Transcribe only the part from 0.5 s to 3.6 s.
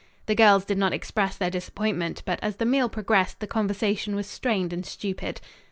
did not express their disappointment, but as the meal progressed the